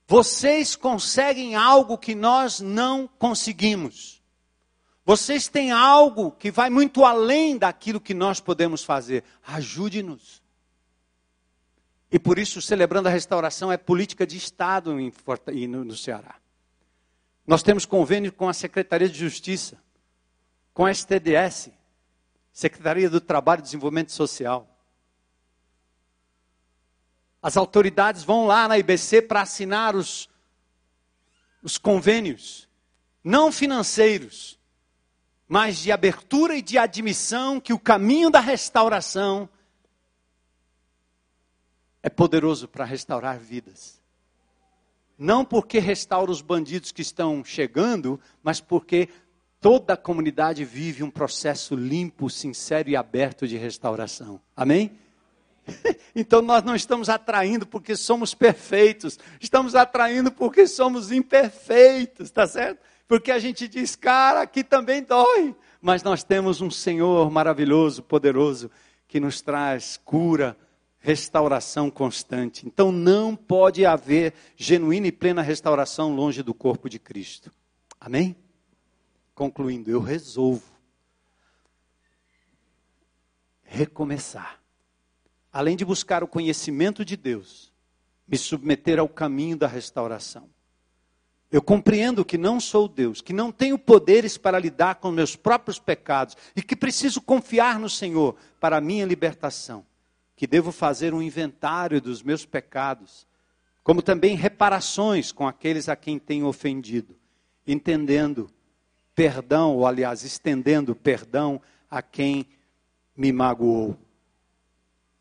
[0.06, 4.15] vocês conseguem algo que nós não conseguimos.
[5.06, 9.22] Vocês têm algo que vai muito além daquilo que nós podemos fazer.
[9.46, 10.42] Ajude-nos.
[12.10, 16.34] E por isso, celebrando a restauração, é política de Estado no Ceará.
[17.46, 19.80] Nós temos convênio com a Secretaria de Justiça,
[20.74, 21.70] com a STDS,
[22.52, 24.68] Secretaria do Trabalho e Desenvolvimento Social.
[27.40, 30.28] As autoridades vão lá na IBC para assinar os,
[31.62, 32.68] os convênios,
[33.22, 34.55] não financeiros,
[35.48, 39.48] mas de abertura e de admissão que o caminho da restauração
[42.02, 44.00] é poderoso para restaurar vidas.
[45.18, 49.08] Não porque restaura os bandidos que estão chegando, mas porque
[49.60, 54.40] toda a comunidade vive um processo limpo, sincero e aberto de restauração.
[54.54, 54.98] Amém?
[56.14, 62.80] Então nós não estamos atraindo porque somos perfeitos, estamos atraindo porque somos imperfeitos, tá certo?
[63.08, 65.54] Porque a gente diz, cara, aqui também dói.
[65.80, 68.70] Mas nós temos um Senhor maravilhoso, poderoso,
[69.06, 70.56] que nos traz cura,
[70.98, 72.66] restauração constante.
[72.66, 77.52] Então não pode haver genuína e plena restauração longe do corpo de Cristo.
[78.00, 78.34] Amém?
[79.34, 80.76] Concluindo, eu resolvo
[83.62, 84.60] recomeçar.
[85.52, 87.72] Além de buscar o conhecimento de Deus,
[88.26, 90.48] me submeter ao caminho da restauração.
[91.50, 95.78] Eu compreendo que não sou Deus, que não tenho poderes para lidar com meus próprios
[95.78, 99.86] pecados e que preciso confiar no Senhor para a minha libertação.
[100.34, 103.26] Que devo fazer um inventário dos meus pecados,
[103.82, 107.16] como também reparações com aqueles a quem tenho ofendido,
[107.66, 108.50] entendendo
[109.14, 112.46] perdão, ou aliás, estendendo perdão a quem
[113.16, 113.96] me magoou.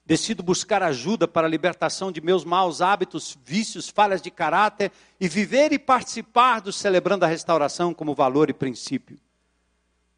[0.06, 5.28] Decido buscar ajuda para a libertação de meus maus hábitos, vícios, falhas de caráter e
[5.28, 9.18] viver e participar do celebrando a restauração como valor e princípio.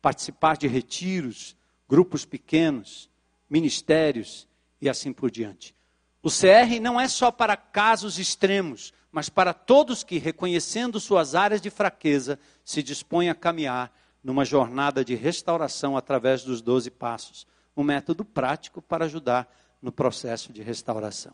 [0.02, 1.56] Participar de retiros,
[1.88, 3.10] grupos pequenos,
[3.50, 4.46] ministérios
[4.82, 5.74] e assim por diante.
[6.22, 11.62] O CR não é só para casos extremos, mas para todos que, reconhecendo suas áreas
[11.62, 17.48] de fraqueza, se dispõem a caminhar numa jornada de restauração através dos doze passos.
[17.76, 19.48] Um método prático para ajudar
[19.82, 21.34] no processo de restauração.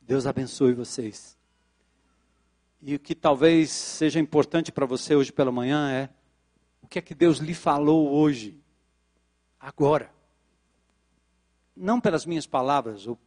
[0.00, 1.36] Deus abençoe vocês.
[2.80, 6.08] E o que talvez seja importante para você hoje pela manhã é
[6.82, 8.58] o que é que Deus lhe falou hoje,
[9.60, 10.10] agora.
[11.76, 13.18] Não pelas minhas palavras, ou,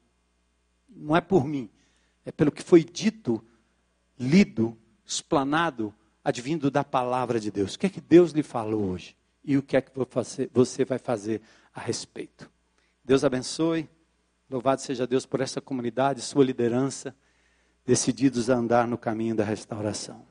[0.90, 1.70] não é por mim,
[2.26, 3.44] é pelo que foi dito,
[4.18, 5.94] lido, explanado,
[6.24, 7.76] advindo da palavra de Deus.
[7.76, 9.16] O que é que Deus lhe falou hoje?
[9.44, 9.92] E o que é que
[10.52, 11.42] você vai fazer
[11.74, 12.51] a respeito?
[13.12, 13.90] Deus abençoe.
[14.50, 17.14] Louvado seja Deus por essa comunidade, sua liderança,
[17.86, 20.26] decididos a andar no caminho da restauração.